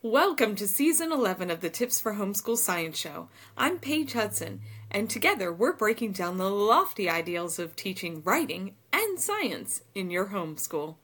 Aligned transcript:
Welcome 0.00 0.54
to 0.54 0.68
season 0.68 1.10
11 1.10 1.50
of 1.50 1.60
the 1.60 1.70
Tips 1.70 1.98
for 1.98 2.14
Homeschool 2.14 2.56
Science 2.56 2.96
Show. 2.96 3.30
I'm 3.56 3.80
Paige 3.80 4.12
Hudson, 4.12 4.60
and 4.92 5.10
together 5.10 5.52
we're 5.52 5.72
breaking 5.72 6.12
down 6.12 6.38
the 6.38 6.48
lofty 6.48 7.10
ideals 7.10 7.58
of 7.58 7.74
teaching 7.74 8.22
writing 8.24 8.76
and 8.92 9.18
science 9.18 9.82
in 9.96 10.12
your 10.12 10.26
homeschool. 10.26 10.94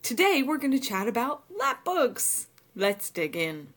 Today 0.00 0.44
we're 0.46 0.58
going 0.58 0.70
to 0.70 0.78
chat 0.78 1.08
about 1.08 1.42
lap 1.58 1.84
books. 1.84 2.46
Let's 2.76 3.10
dig 3.10 3.34
in. 3.34 3.70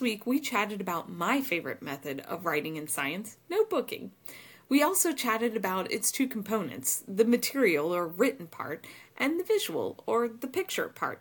Week, 0.00 0.26
we 0.26 0.40
chatted 0.40 0.80
about 0.80 1.10
my 1.10 1.40
favorite 1.40 1.82
method 1.82 2.20
of 2.20 2.46
writing 2.46 2.76
in 2.76 2.88
science, 2.88 3.36
notebooking. 3.50 4.10
We 4.68 4.82
also 4.82 5.12
chatted 5.12 5.56
about 5.56 5.90
its 5.90 6.10
two 6.10 6.26
components 6.26 7.04
the 7.06 7.24
material 7.24 7.94
or 7.94 8.06
written 8.06 8.46
part, 8.46 8.86
and 9.18 9.38
the 9.38 9.44
visual 9.44 10.02
or 10.06 10.28
the 10.28 10.46
picture 10.46 10.88
part. 10.88 11.20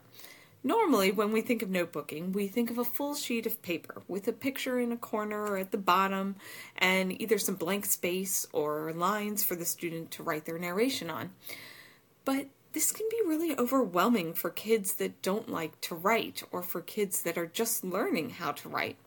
Normally, 0.63 1.11
when 1.11 1.31
we 1.31 1.41
think 1.41 1.61
of 1.61 1.69
notebooking, 1.69 2.33
we 2.33 2.47
think 2.47 2.69
of 2.69 2.77
a 2.77 2.83
full 2.83 3.15
sheet 3.15 3.45
of 3.45 3.61
paper 3.61 4.01
with 4.07 4.27
a 4.27 4.33
picture 4.33 4.79
in 4.79 4.91
a 4.91 4.97
corner 4.97 5.41
or 5.43 5.57
at 5.57 5.71
the 5.71 5.77
bottom, 5.77 6.35
and 6.77 7.19
either 7.21 7.37
some 7.37 7.55
blank 7.55 7.85
space 7.85 8.45
or 8.53 8.91
lines 8.93 9.43
for 9.43 9.55
the 9.55 9.65
student 9.65 10.11
to 10.11 10.23
write 10.23 10.45
their 10.45 10.59
narration 10.59 11.09
on. 11.09 11.31
But 12.25 12.47
this 12.73 12.91
can 12.91 13.07
be 13.09 13.21
really 13.25 13.57
overwhelming 13.57 14.33
for 14.33 14.49
kids 14.49 14.93
that 14.95 15.21
don't 15.21 15.49
like 15.49 15.79
to 15.81 15.95
write 15.95 16.43
or 16.51 16.61
for 16.61 16.81
kids 16.81 17.23
that 17.23 17.37
are 17.37 17.47
just 17.47 17.83
learning 17.83 18.31
how 18.31 18.51
to 18.51 18.69
write. 18.69 18.97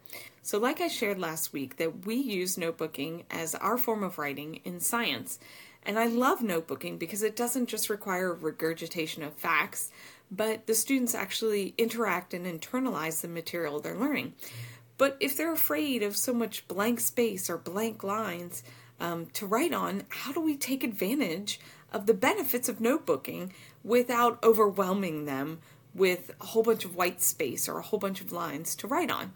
So, 0.43 0.59
like 0.59 0.81
I 0.81 0.89
shared 0.89 1.19
last 1.19 1.53
week, 1.53 1.77
that 1.77 2.05
we 2.05 2.17
use 2.17 2.57
notebooking 2.57 3.23
as 3.31 3.55
our 3.55 3.79
form 3.79 4.03
of 4.03 4.19
writing 4.19 4.61
in 4.65 4.81
science. 4.81 5.39
And 5.85 5.99
I 5.99 6.07
love 6.07 6.41
notebooking 6.41 6.99
because 6.99 7.23
it 7.23 7.37
doesn't 7.37 7.69
just 7.69 7.91
require 7.91 8.35
regurgitation 8.35 9.23
of 9.23 9.35
facts, 9.35 9.91
but 10.31 10.67
the 10.67 10.75
students 10.75 11.15
actually 11.15 11.75
interact 11.79 12.35
and 12.35 12.47
internalize 12.47 13.21
the 13.21 13.29
material 13.29 13.81
they're 13.81 13.97
learning. 13.97 14.35
But 14.99 15.17
if 15.21 15.37
they're 15.37 15.53
afraid 15.53 16.03
of 16.03 16.17
so 16.17 16.33
much 16.33 16.69
blank 16.69 17.01
space 17.01 17.51
or 17.51 17.59
blank 17.59 18.05
lines 18.05 18.63
um, 19.03 19.27
to 19.35 19.47
write 19.47 19.75
on, 19.75 20.05
how 20.09 20.33
do 20.33 20.41
we 20.41 20.57
take 20.57 20.85
advantage 20.85 21.61
of 21.93 22.07
the 22.07 22.15
benefits 22.15 22.69
of 22.69 22.79
notebooking 22.79 23.51
without 23.85 24.43
overwhelming 24.43 25.27
them 25.27 25.59
with 25.93 26.31
a 26.41 26.47
whole 26.47 26.63
bunch 26.63 26.85
of 26.85 26.97
white 26.97 27.21
space 27.21 27.69
or 27.69 27.79
a 27.79 27.83
whole 27.83 27.99
bunch 27.99 28.21
of 28.21 28.33
lines 28.33 28.75
to 28.77 28.87
write 28.87 29.11
on. 29.11 29.33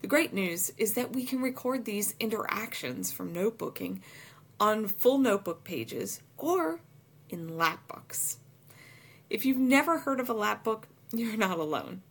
The 0.00 0.08
great 0.08 0.32
news 0.32 0.72
is 0.78 0.94
that 0.94 1.12
we 1.12 1.24
can 1.24 1.42
record 1.42 1.84
these 1.84 2.14
interactions 2.18 3.12
from 3.12 3.34
notebooking 3.34 4.00
on 4.58 4.88
full 4.88 5.18
notebook 5.18 5.62
pages 5.62 6.22
or 6.38 6.80
in 7.28 7.50
lapbooks. 7.50 8.36
If 9.28 9.44
you've 9.44 9.58
never 9.58 9.98
heard 9.98 10.18
of 10.18 10.30
a 10.30 10.34
lapbook, 10.34 10.84
you're 11.12 11.36
not 11.36 11.58
alone. 11.58 12.02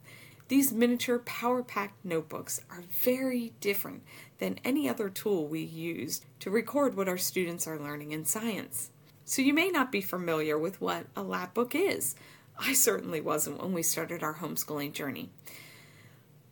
These 0.50 0.73
miniature 0.73 1.19
power 1.19 1.61
packed 1.61 2.03
notebooks 2.03 2.59
are 2.72 2.83
very 2.89 3.53
different 3.61 4.02
than 4.39 4.59
any 4.66 4.89
other 4.89 5.08
tool 5.08 5.47
we 5.47 5.61
use 5.61 6.22
to 6.39 6.50
record 6.50 6.97
what 6.97 7.08
our 7.08 7.19
students 7.19 7.67
are 7.67 7.78
learning 7.78 8.14
in 8.14 8.25
science. 8.25 8.89
So 9.25 9.44
you 9.44 9.53
may 9.53 9.69
not 9.69 9.91
be 9.91 10.02
familiar 10.02 10.58
with 10.58 10.81
what 10.81 11.06
a 11.16 11.22
lap 11.22 11.53
book 11.53 11.75
is. 11.75 12.16
I 12.58 12.73
certainly 12.73 13.22
wasn't 13.22 13.61
when 13.61 13.73
we 13.73 13.83
started 13.83 14.23
our 14.23 14.38
homeschooling 14.38 14.94
journey. 14.94 15.30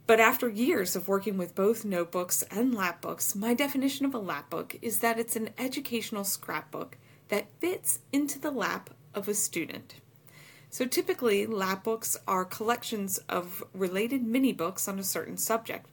But 0.05 0.19
after 0.19 0.47
years 0.47 0.95
of 0.95 1.07
working 1.07 1.35
with 1.35 1.55
both 1.55 1.83
notebooks 1.83 2.43
and 2.51 2.75
lap 2.75 3.01
books, 3.01 3.35
my 3.35 3.55
definition 3.55 4.05
of 4.05 4.13
a 4.13 4.19
lap 4.19 4.51
book 4.51 4.77
is 4.79 4.99
that 4.99 5.17
it's 5.17 5.35
an 5.35 5.49
educational 5.57 6.23
scrapbook 6.23 6.97
that 7.29 7.49
fits 7.59 7.99
into 8.13 8.37
the 8.37 8.51
lap 8.51 8.91
of 9.15 9.27
a 9.27 9.33
student. 9.33 9.95
So 10.69 10.85
typically, 10.85 11.45
lap 11.45 11.83
books 11.83 12.17
are 12.27 12.45
collections 12.45 13.17
of 13.29 13.63
related 13.73 14.23
mini 14.23 14.53
books 14.53 14.87
on 14.87 14.99
a 14.99 15.03
certain 15.03 15.37
subject, 15.37 15.87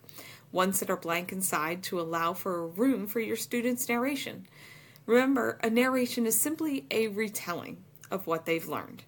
ones 0.53 0.81
that 0.81 0.91
are 0.91 0.97
blank 0.97 1.33
inside 1.33 1.83
to 1.85 2.01
allow 2.01 2.33
for 2.33 2.67
room 2.67 3.07
for 3.07 3.21
your 3.21 3.37
student's 3.37 3.89
narration. 3.89 4.47
Remember, 5.07 5.59
a 5.63 5.71
narration 5.71 6.27
is 6.27 6.39
simply 6.39 6.87
a 6.91 7.09
retelling 7.09 7.85
of 8.11 8.27
what 8.27 8.47
they've 8.47 8.67
learned. 8.67 9.05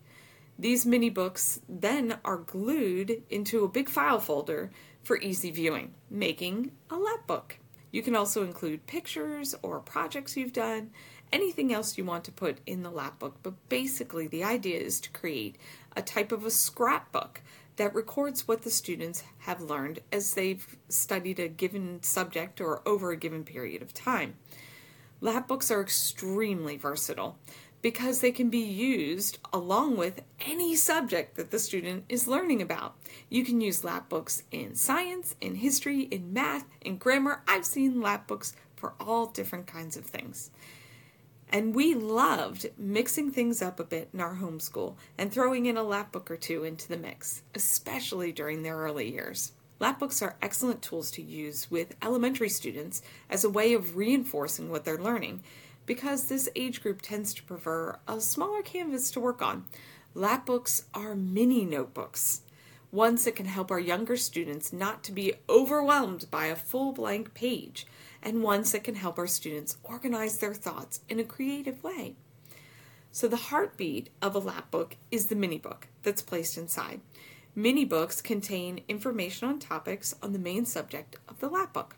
These 0.59 0.87
mini 0.87 1.10
books 1.10 1.60
then 1.69 2.19
are 2.25 2.38
glued 2.38 3.22
into 3.28 3.65
a 3.65 3.69
big 3.69 3.88
file 3.88 4.21
folder 4.21 4.71
for 5.03 5.19
easy 5.21 5.50
viewing, 5.50 5.94
making 6.09 6.72
a 6.91 6.97
lap 6.97 7.27
book. 7.27 7.59
You 7.91 8.03
can 8.03 8.16
also 8.16 8.43
include 8.43 8.87
pictures 8.87 9.54
or 9.62 9.81
projects 9.81 10.37
you've 10.37 10.53
done, 10.53 10.91
anything 11.32 11.72
else 11.72 11.97
you 11.97 12.04
want 12.04 12.25
to 12.25 12.32
put 12.32 12.59
in 12.66 12.82
the 12.82 12.91
lap 12.91 13.19
book, 13.19 13.37
but 13.42 13.54
basically 13.69 14.26
the 14.26 14.44
idea 14.44 14.78
is 14.78 15.00
to 15.00 15.10
create 15.10 15.56
a 15.97 16.03
type 16.03 16.32
of 16.32 16.44
a 16.44 16.50
scrapbook 16.50 17.42
that 17.76 17.94
records 17.94 18.48
what 18.48 18.62
the 18.62 18.70
students 18.70 19.22
have 19.38 19.60
learned 19.60 20.00
as 20.10 20.34
they've 20.34 20.76
studied 20.88 21.38
a 21.38 21.48
given 21.48 22.03
subject 22.03 22.60
or 22.60 22.86
over 22.88 23.10
a 23.10 23.16
given 23.16 23.44
period 23.44 23.82
of 23.82 23.92
time. 23.92 24.34
Lap 25.20 25.48
books 25.48 25.70
are 25.70 25.81
extremely 25.81 26.76
versatile 26.76 27.38
because 27.82 28.20
they 28.20 28.32
can 28.32 28.50
be 28.50 28.59
used 28.59 29.38
along 29.53 29.97
with 29.97 30.22
any 30.41 30.75
subject 30.75 31.36
that 31.36 31.50
the 31.50 31.59
student 31.59 32.04
is 32.09 32.26
learning 32.26 32.60
about. 32.60 32.97
You 33.28 33.44
can 33.44 33.60
use 33.60 33.84
lap 33.84 34.09
books 34.09 34.42
in 34.50 34.75
science, 34.75 35.36
in 35.41 35.56
history, 35.56 36.03
in 36.03 36.32
math, 36.32 36.65
in 36.81 36.97
grammar. 36.97 37.42
I've 37.47 37.66
seen 37.66 38.00
lap 38.00 38.26
books 38.26 38.54
for 38.75 38.94
all 38.98 39.26
different 39.26 39.66
kinds 39.66 39.97
of 39.97 40.04
things. 40.04 40.50
And 41.49 41.75
we 41.75 41.95
loved 41.95 42.67
mixing 42.77 43.31
things 43.31 43.62
up 43.62 43.79
a 43.79 43.84
bit 43.84 44.11
in 44.12 44.21
our 44.21 44.37
homeschool 44.37 44.97
and 45.17 45.33
throwing 45.33 45.67
in 45.67 45.77
a 45.77 45.83
lap 45.83 46.12
book 46.12 46.31
or 46.31 46.37
two 46.37 46.65
into 46.65 46.89
the 46.89 46.97
mix, 46.97 47.43
especially 47.55 48.33
during 48.33 48.62
their 48.62 48.77
early 48.77 49.11
years. 49.11 49.53
Lapbooks 49.81 50.23
are 50.23 50.37
excellent 50.41 50.83
tools 50.83 51.11
to 51.12 51.23
use 51.23 51.71
with 51.71 51.97
elementary 52.03 52.49
students 52.49 53.03
as 53.29 53.45
a 53.45 53.51
way 53.51 53.75
of 53.75 53.97
reinforcing 53.97 54.71
what 54.71 54.84
they're 54.84 54.99
learning 54.99 55.43
because 55.84 56.25
this 56.25 56.49
age 56.57 56.83
group 56.83 57.01
tends 57.01 57.33
to 57.34 57.43
prefer 57.43 57.99
a 58.09 58.21
smaller 58.21 58.63
canvas 58.63 59.11
to 59.13 59.21
work 59.21 59.43
on. 59.43 59.67
Lapbooks 60.15 60.84
are 60.95 61.15
mini 61.15 61.65
notebooks, 61.65 62.41
ones 62.91 63.25
that 63.25 63.37
can 63.37 63.47
help 63.47 63.71
our 63.71 63.78
younger 63.78 64.17
students 64.17 64.73
not 64.73 65.05
to 65.05 65.13
be 65.13 65.34
overwhelmed 65.49 66.27
by 66.31 66.47
a 66.47 66.57
full 66.57 66.93
blank 66.93 67.34
page, 67.34 67.87
and 68.26 68.42
ones 68.42 68.72
that 68.72 68.84
can 68.84 68.97
help 68.97 69.19
our 69.19 69.26
students 69.26 69.78
organize 69.84 70.38
their 70.38 70.53
thoughts 70.53 71.00
in 71.09 71.20
a 71.20 71.25
creative 71.25 71.82
way. 71.82 72.16
So, 73.12 73.28
the 73.28 73.37
heartbeat 73.37 74.10
of 74.20 74.37
a 74.37 74.41
lapbook 74.41 74.92
is 75.10 75.26
the 75.26 75.37
mini 75.37 75.59
book 75.59 75.87
that's 76.03 76.20
placed 76.20 76.59
inside. 76.59 77.00
Mini 77.54 77.86
books 77.86 78.20
contain 78.20 78.82
information 78.88 79.48
on 79.48 79.59
topics 79.59 80.15
on 80.22 80.34
the 80.34 80.38
main 80.38 80.66
subject 80.66 81.16
of 81.26 81.41
the 81.41 81.48
lap 81.48 81.72
book. 81.72 81.97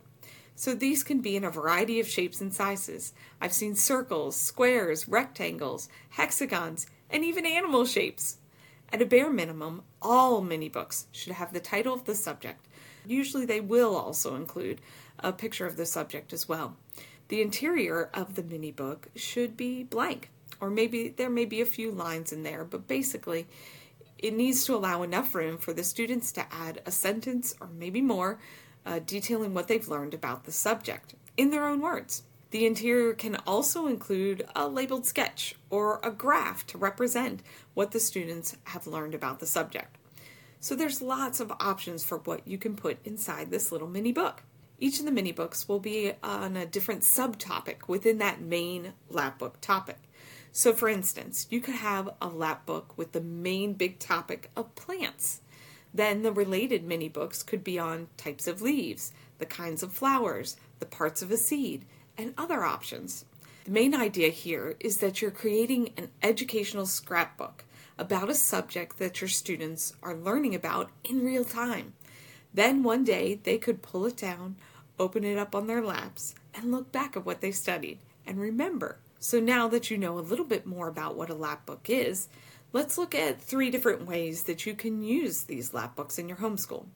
So 0.54 0.74
these 0.74 1.04
can 1.04 1.20
be 1.20 1.36
in 1.36 1.44
a 1.44 1.50
variety 1.50 2.00
of 2.00 2.08
shapes 2.08 2.40
and 2.40 2.52
sizes. 2.52 3.12
I've 3.40 3.52
seen 3.52 3.76
circles, 3.76 4.34
squares, 4.34 5.08
rectangles, 5.08 5.88
hexagons, 6.10 6.86
and 7.08 7.24
even 7.24 7.46
animal 7.46 7.84
shapes. 7.84 8.38
At 8.92 9.00
a 9.00 9.06
bare 9.06 9.30
minimum, 9.30 9.82
all 10.02 10.40
mini 10.40 10.68
books 10.68 11.06
should 11.12 11.32
have 11.32 11.52
the 11.52 11.60
title 11.60 11.94
of 11.94 12.04
the 12.04 12.14
subject. 12.14 12.66
Usually, 13.06 13.46
they 13.46 13.60
will 13.60 13.96
also 13.96 14.34
include 14.34 14.80
a 15.20 15.32
picture 15.32 15.66
of 15.66 15.76
the 15.76 15.86
subject 15.86 16.32
as 16.32 16.48
well. 16.48 16.76
The 17.28 17.42
interior 17.42 18.10
of 18.14 18.34
the 18.34 18.42
mini 18.42 18.70
book 18.70 19.08
should 19.14 19.56
be 19.56 19.82
blank, 19.82 20.30
or 20.60 20.70
maybe 20.70 21.08
there 21.08 21.30
may 21.30 21.44
be 21.44 21.60
a 21.60 21.66
few 21.66 21.90
lines 21.90 22.32
in 22.32 22.42
there, 22.42 22.64
but 22.64 22.88
basically, 22.88 23.46
it 24.18 24.34
needs 24.34 24.64
to 24.64 24.74
allow 24.74 25.02
enough 25.02 25.34
room 25.34 25.58
for 25.58 25.72
the 25.72 25.84
students 25.84 26.32
to 26.32 26.46
add 26.52 26.82
a 26.86 26.90
sentence 26.90 27.54
or 27.60 27.68
maybe 27.68 28.00
more 28.00 28.38
uh, 28.84 29.00
detailing 29.04 29.54
what 29.54 29.68
they've 29.68 29.88
learned 29.88 30.14
about 30.14 30.44
the 30.44 30.52
subject 30.52 31.14
in 31.36 31.50
their 31.50 31.66
own 31.66 31.80
words. 31.80 32.22
The 32.50 32.64
interior 32.64 33.12
can 33.12 33.36
also 33.46 33.86
include 33.86 34.46
a 34.56 34.66
labeled 34.66 35.04
sketch 35.04 35.54
or 35.68 36.00
a 36.02 36.10
graph 36.10 36.66
to 36.68 36.78
represent 36.78 37.42
what 37.74 37.90
the 37.90 38.00
students 38.00 38.56
have 38.64 38.86
learned 38.86 39.14
about 39.14 39.38
the 39.38 39.46
subject. 39.46 39.96
So 40.58 40.74
there's 40.74 41.02
lots 41.02 41.40
of 41.40 41.52
options 41.60 42.04
for 42.04 42.18
what 42.18 42.48
you 42.48 42.56
can 42.58 42.74
put 42.74 42.98
inside 43.04 43.50
this 43.50 43.70
little 43.70 43.86
mini 43.86 44.12
book. 44.12 44.42
Each 44.80 45.00
of 45.00 45.04
the 45.04 45.10
mini 45.10 45.32
books 45.32 45.68
will 45.68 45.80
be 45.80 46.12
on 46.22 46.56
a 46.56 46.66
different 46.66 47.02
subtopic 47.02 47.88
within 47.88 48.18
that 48.18 48.40
main 48.40 48.92
lap 49.10 49.38
book 49.38 49.60
topic. 49.60 49.98
So, 50.52 50.72
for 50.72 50.88
instance, 50.88 51.46
you 51.50 51.60
could 51.60 51.74
have 51.74 52.10
a 52.22 52.28
lap 52.28 52.64
book 52.64 52.96
with 52.96 53.12
the 53.12 53.20
main 53.20 53.74
big 53.74 53.98
topic 53.98 54.50
of 54.56 54.74
plants. 54.76 55.40
Then 55.92 56.22
the 56.22 56.32
related 56.32 56.84
mini 56.84 57.08
books 57.08 57.42
could 57.42 57.64
be 57.64 57.78
on 57.78 58.08
types 58.16 58.46
of 58.46 58.62
leaves, 58.62 59.12
the 59.38 59.46
kinds 59.46 59.82
of 59.82 59.92
flowers, 59.92 60.56
the 60.78 60.86
parts 60.86 61.22
of 61.22 61.30
a 61.30 61.36
seed, 61.36 61.84
and 62.16 62.34
other 62.38 62.62
options. 62.62 63.24
The 63.64 63.70
main 63.72 63.94
idea 63.94 64.28
here 64.28 64.76
is 64.80 64.98
that 64.98 65.20
you're 65.20 65.30
creating 65.30 65.90
an 65.96 66.10
educational 66.22 66.86
scrapbook 66.86 67.64
about 67.98 68.30
a 68.30 68.34
subject 68.34 68.98
that 68.98 69.20
your 69.20 69.28
students 69.28 69.92
are 70.02 70.14
learning 70.14 70.54
about 70.54 70.90
in 71.04 71.24
real 71.24 71.44
time. 71.44 71.94
Then 72.52 72.82
one 72.82 73.04
day 73.04 73.40
they 73.42 73.58
could 73.58 73.82
pull 73.82 74.06
it 74.06 74.16
down, 74.16 74.56
open 74.98 75.24
it 75.24 75.38
up 75.38 75.54
on 75.54 75.66
their 75.66 75.82
laps, 75.82 76.34
and 76.54 76.72
look 76.72 76.90
back 76.90 77.16
at 77.16 77.24
what 77.24 77.40
they 77.40 77.52
studied 77.52 77.98
and 78.26 78.40
remember. 78.40 78.98
So 79.18 79.40
now 79.40 79.68
that 79.68 79.90
you 79.90 79.98
know 79.98 80.18
a 80.18 80.20
little 80.20 80.44
bit 80.44 80.66
more 80.66 80.88
about 80.88 81.16
what 81.16 81.30
a 81.30 81.34
lap 81.34 81.66
book 81.66 81.86
is, 81.88 82.28
let's 82.72 82.98
look 82.98 83.14
at 83.14 83.40
three 83.40 83.70
different 83.70 84.06
ways 84.06 84.44
that 84.44 84.66
you 84.66 84.74
can 84.74 85.02
use 85.02 85.44
these 85.44 85.74
lap 85.74 85.96
books 85.96 86.18
in 86.18 86.28
your 86.28 86.38
homeschool. 86.38 86.86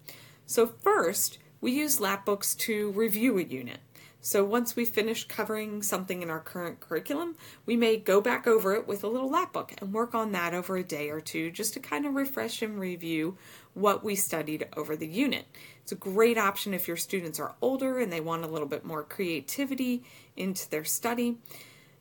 So 0.47 0.67
first, 0.67 1.39
we 1.61 1.73
use 1.73 2.01
lap 2.01 2.25
books 2.25 2.55
to 2.57 2.91
review 2.93 3.39
a 3.39 3.43
unit. 3.43 3.81
So 4.25 4.45
once 4.45 4.77
we 4.77 4.85
finish 4.85 5.27
covering 5.27 5.83
something 5.83 6.23
in 6.23 6.31
our 6.31 6.39
current 6.39 6.79
curriculum, 6.79 7.35
we 7.67 7.77
may 7.77 7.97
go 7.97 8.21
back 8.21 8.47
over 8.47 8.73
it 8.73 8.87
with 8.87 9.03
a 9.03 9.09
little 9.09 9.29
lap 9.29 9.53
book 9.53 9.75
and 9.79 9.93
work 9.93 10.15
on 10.15 10.31
that 10.31 10.55
over 10.55 10.77
a 10.77 10.85
day 10.85 11.11
or 11.11 11.21
two 11.21 11.51
just 11.51 11.75
to 11.75 11.81
kind 11.81 12.07
of 12.07 12.15
refresh 12.15 12.63
and 12.63 12.79
review 12.79 13.37
what 13.75 14.05
we 14.05 14.15
studied 14.15 14.69
over 14.77 14.95
the 14.95 15.09
unit. 15.09 15.47
It's 15.83 15.91
a 15.91 15.97
great 15.97 16.39
option 16.39 16.73
if 16.73 16.87
your 16.87 16.97
students 16.97 17.41
are 17.41 17.57
older 17.61 17.99
and 17.99 18.13
they 18.13 18.21
want 18.21 18.45
a 18.45 18.49
little 18.49 18.69
bit 18.69 18.85
more 18.85 19.03
creativity 19.03 20.05
into 20.37 20.71
their 20.71 20.85
study. 20.85 21.39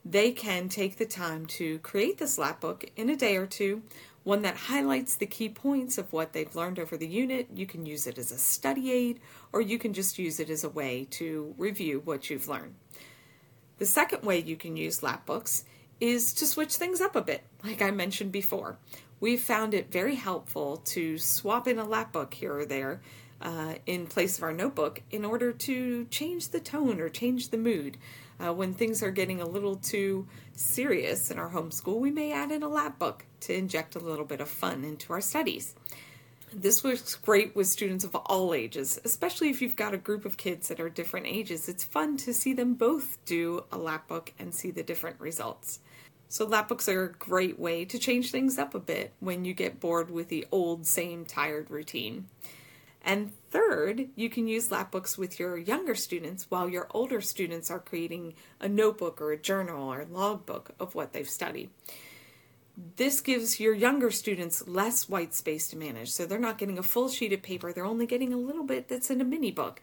They 0.05 0.31
can 0.31 0.69
take 0.69 0.97
the 0.97 1.05
time 1.07 1.47
to 1.47 1.79
create 1.79 2.19
this 2.19 2.37
lap 2.37 2.61
book 2.61 2.85
in 2.95 3.09
a 3.09 3.15
day 3.15 3.35
or 3.35 3.47
two 3.47 3.81
one 4.23 4.43
that 4.43 4.55
highlights 4.55 5.15
the 5.15 5.25
key 5.25 5.49
points 5.49 5.97
of 5.97 6.13
what 6.13 6.33
they've 6.33 6.55
learned 6.55 6.79
over 6.79 6.95
the 6.95 7.07
unit. 7.07 7.47
You 7.53 7.65
can 7.65 7.85
use 7.85 8.05
it 8.05 8.17
as 8.17 8.31
a 8.31 8.37
study 8.37 8.91
aid, 8.91 9.19
or 9.51 9.61
you 9.61 9.79
can 9.79 9.93
just 9.93 10.19
use 10.19 10.39
it 10.39 10.49
as 10.49 10.63
a 10.63 10.69
way 10.69 11.07
to 11.11 11.55
review 11.57 12.01
what 12.05 12.29
you've 12.29 12.47
learned. 12.47 12.75
The 13.79 13.85
second 13.85 14.23
way 14.23 14.39
you 14.39 14.55
can 14.55 14.77
use 14.77 15.01
lap 15.01 15.25
books 15.25 15.65
is 15.99 16.33
to 16.33 16.45
switch 16.45 16.75
things 16.75 17.01
up 17.01 17.15
a 17.15 17.21
bit, 17.21 17.43
like 17.63 17.81
I 17.81 17.91
mentioned 17.91 18.31
before. 18.31 18.77
We've 19.19 19.41
found 19.41 19.73
it 19.73 19.91
very 19.91 20.15
helpful 20.15 20.77
to 20.77 21.17
swap 21.17 21.67
in 21.67 21.77
a 21.77 21.83
lap 21.83 22.11
book 22.11 22.33
here 22.33 22.57
or 22.57 22.65
there 22.65 23.01
uh, 23.41 23.75
in 23.85 24.07
place 24.07 24.37
of 24.37 24.43
our 24.43 24.53
notebook 24.53 25.01
in 25.11 25.25
order 25.25 25.51
to 25.51 26.05
change 26.05 26.49
the 26.49 26.59
tone 26.59 26.99
or 26.99 27.09
change 27.09 27.49
the 27.49 27.57
mood. 27.57 27.97
Uh, 28.41 28.53
when 28.53 28.73
things 28.73 29.03
are 29.03 29.11
getting 29.11 29.41
a 29.41 29.45
little 29.45 29.75
too 29.75 30.27
serious 30.53 31.29
in 31.29 31.37
our 31.37 31.49
homeschool, 31.49 31.99
we 31.99 32.09
may 32.09 32.31
add 32.31 32.51
in 32.51 32.63
a 32.63 32.67
lap 32.67 32.97
book 32.97 33.25
to 33.41 33.53
inject 33.53 33.95
a 33.95 33.99
little 33.99 34.25
bit 34.25 34.41
of 34.41 34.49
fun 34.49 34.83
into 34.83 35.13
our 35.13 35.21
studies. 35.21 35.75
This 36.53 36.83
works 36.83 37.15
great 37.15 37.55
with 37.55 37.67
students 37.67 38.03
of 38.03 38.15
all 38.15 38.53
ages, 38.53 38.99
especially 39.05 39.49
if 39.49 39.61
you've 39.61 39.75
got 39.75 39.93
a 39.93 39.97
group 39.97 40.25
of 40.25 40.37
kids 40.37 40.67
that 40.67 40.79
are 40.79 40.89
different 40.89 41.27
ages. 41.27 41.69
It's 41.69 41.83
fun 41.83 42.17
to 42.17 42.33
see 42.33 42.53
them 42.53 42.73
both 42.73 43.23
do 43.25 43.63
a 43.71 43.77
lap 43.77 44.07
book 44.07 44.33
and 44.37 44.53
see 44.53 44.71
the 44.71 44.83
different 44.83 45.19
results. 45.19 45.79
So, 46.27 46.45
lap 46.45 46.67
books 46.67 46.89
are 46.89 47.03
a 47.03 47.11
great 47.13 47.59
way 47.59 47.85
to 47.85 47.99
change 47.99 48.31
things 48.31 48.57
up 48.57 48.73
a 48.73 48.79
bit 48.79 49.13
when 49.19 49.45
you 49.45 49.53
get 49.53 49.79
bored 49.79 50.09
with 50.09 50.29
the 50.29 50.45
old, 50.51 50.87
same 50.87 51.25
tired 51.25 51.69
routine. 51.69 52.27
And 53.03 53.31
third, 53.49 54.09
you 54.15 54.29
can 54.29 54.47
use 54.47 54.69
lapbooks 54.69 55.17
with 55.17 55.39
your 55.39 55.57
younger 55.57 55.95
students 55.95 56.45
while 56.49 56.69
your 56.69 56.87
older 56.91 57.19
students 57.19 57.71
are 57.71 57.79
creating 57.79 58.35
a 58.59 58.69
notebook 58.69 59.19
or 59.19 59.31
a 59.31 59.37
journal 59.37 59.91
or 59.91 60.05
logbook 60.05 60.71
of 60.79 60.93
what 60.93 61.13
they've 61.13 61.29
studied. 61.29 61.71
This 62.95 63.19
gives 63.19 63.59
your 63.59 63.73
younger 63.73 64.11
students 64.11 64.67
less 64.67 65.09
white 65.09 65.33
space 65.33 65.67
to 65.69 65.77
manage. 65.77 66.11
So 66.11 66.25
they're 66.25 66.39
not 66.39 66.57
getting 66.57 66.77
a 66.77 66.83
full 66.83 67.09
sheet 67.09 67.33
of 67.33 67.41
paper, 67.41 67.73
they're 67.73 67.85
only 67.85 68.05
getting 68.05 68.33
a 68.33 68.37
little 68.37 68.63
bit 68.63 68.87
that's 68.87 69.09
in 69.09 69.19
a 69.19 69.25
mini 69.25 69.51
book. 69.51 69.81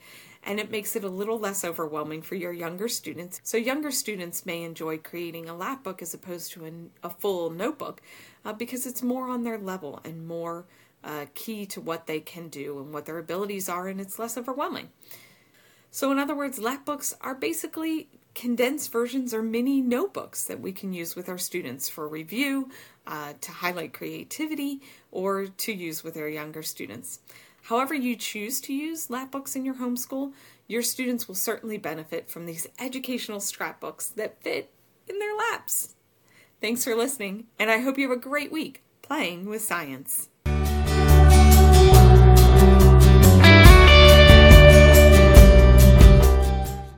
And 0.49 0.59
it 0.59 0.71
makes 0.71 0.97
it 0.97 1.05
a 1.05 1.09
little 1.11 1.39
less 1.39 1.63
overwhelming 1.63 2.23
for 2.23 2.35
your 2.35 2.55
younger 2.55 2.89
students. 2.89 3.41
So, 3.45 3.59
younger 3.59 3.91
students 3.91 4.47
may 4.47 4.63
enjoy 4.63 4.97
creating 4.97 5.47
a 5.47 5.55
lap 5.55 5.85
book 5.85 6.01
as 6.01 6.15
opposed 6.15 6.53
to 6.53 6.65
an, 6.65 6.91
a 7.03 7.11
full 7.11 7.51
notebook 7.51 8.01
uh, 8.47 8.55
because 8.55 8.87
it's 8.87 9.03
more 9.03 9.29
on 9.29 9.45
their 9.45 9.59
level 9.59 10.01
and 10.05 10.27
more 10.27 10.65
uh, 11.05 11.27
key 11.35 11.67
to 11.67 11.83
what 11.83 12.07
they 12.07 12.21
can 12.21 12.49
do 12.49 12.79
and 12.81 12.95
what 12.95 13.05
their 13.05 13.19
abilities 13.19 13.69
are, 13.69 13.89
and 13.89 14.01
it's 14.01 14.19
less 14.19 14.39
overwhelming. 14.39 14.89
So, 15.91 16.11
in 16.13 16.19
other 16.19 16.35
words, 16.35 16.59
lap 16.59 16.87
books 16.87 17.15
are 17.21 17.35
basically 17.35 18.09
condensed 18.35 18.93
versions 18.93 19.35
or 19.35 19.43
mini 19.43 19.81
notebooks 19.81 20.45
that 20.45 20.61
we 20.61 20.73
can 20.73 20.93
use 20.93 21.17
with 21.17 21.29
our 21.29 21.39
students 21.39 21.89
for 21.89 22.07
review, 22.07 22.71
uh, 23.07 23.33
to 23.41 23.51
highlight 23.51 23.93
creativity, 23.93 24.81
or 25.11 25.47
to 25.47 25.73
use 25.73 26.05
with 26.05 26.17
our 26.17 26.29
younger 26.29 26.63
students. 26.63 27.21
However, 27.69 27.95
you 27.95 28.17
choose 28.17 28.63
to 28.63 28.73
use 28.73 29.11
lap 29.11 29.31
books 29.31 29.55
in 29.55 29.63
your 29.63 29.75
homeschool, 29.75 30.33
your 30.69 30.81
students 30.81 31.29
will 31.29 31.35
certainly 31.35 31.77
benefit 31.77 32.31
from 32.31 32.47
these 32.47 32.67
educational 32.79 33.41
scrapbooks 33.41 34.09
that 34.09 34.43
fit 34.43 34.73
in 35.07 35.19
their 35.19 35.37
laps. 35.37 35.95
Thanks 36.63 36.83
for 36.83 36.95
listening, 36.95 37.45
and 37.59 37.71
I 37.71 37.81
hope 37.81 37.99
you 37.99 38.09
have 38.09 38.17
a 38.17 38.21
great 38.21 38.51
week 38.51 38.85
playing 39.03 39.51
with 39.51 39.61
science. 39.61 40.31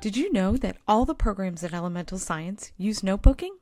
Did 0.00 0.16
you 0.16 0.32
know 0.32 0.56
that 0.56 0.76
all 0.87 1.05
the 1.05 1.16
programs 1.16 1.64
at 1.64 1.75
Elemental 1.75 2.19
Science 2.19 2.70
use 2.78 3.00
notebooking? 3.00 3.56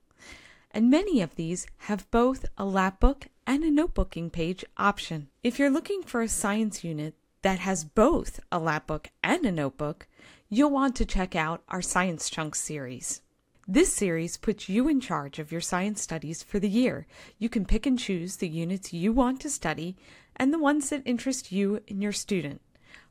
And 0.71 0.91
many 0.91 1.21
of 1.21 1.35
these 1.37 1.67
have 1.79 2.11
both 2.11 2.45
a 2.57 2.65
lapbook 2.65 3.25
and 3.47 3.65
a 3.65 3.71
notebooking 3.71 4.31
page 4.31 4.65
option. 4.77 5.29
If 5.43 5.59
you're 5.59 5.71
looking 5.71 6.03
for 6.03 6.21
a 6.21 6.29
science 6.29 6.85
unit 6.85 7.15
that 7.43 7.61
has 7.61 7.85
both 7.85 8.41
a 8.53 8.61
lapbook 8.61 9.07
and 9.23 9.45
a 9.47 9.53
notebook, 9.53 10.07
you'll 10.49 10.71
want 10.71 10.97
to 10.97 11.07
check 11.07 11.35
out 11.35 11.63
our 11.69 11.83
Science 11.83 12.29
Chunks 12.29 12.61
series. 12.61 13.23
This 13.67 13.93
series 13.93 14.39
puts 14.39 14.69
you 14.69 14.89
in 14.89 15.01
charge 15.01 15.39
of 15.39 15.53
your 15.53 15.61
science 15.61 16.01
studies 16.01 16.43
for 16.43 16.59
the 16.59 16.71
year. 16.71 17.07
You 17.39 17.49
can 17.49 17.67
pick 17.67 17.85
and 17.85 17.99
choose 17.99 18.37
the 18.37 18.49
units 18.49 18.93
you 18.93 19.13
want 19.13 19.41
to 19.41 19.51
study 19.51 19.97
and 20.37 20.55
the 20.55 20.59
ones 20.59 20.89
that 20.91 21.03
interest 21.05 21.53
you 21.53 21.81
and 21.87 22.03
your 22.03 22.13
student. 22.13 22.63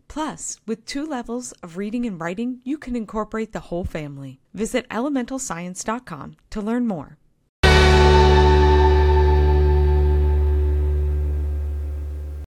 Plus, 0.07 0.59
with 0.65 0.86
two 0.86 1.06
levels 1.06 1.51
of 1.63 1.77
reading 1.77 2.06
and 2.06 2.19
writing, 2.19 2.59
you 2.63 2.77
can 2.77 2.95
incorporate 2.95 3.51
the 3.51 3.59
whole 3.59 3.83
family. 3.83 4.39
Visit 4.54 4.89
elementalscience.com 4.89 6.38
to 6.50 6.62
learn 6.62 6.88
more. 6.88 7.18